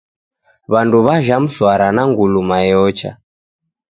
[0.71, 3.11] W'andu w'ajha mswara na nguluma yeocha.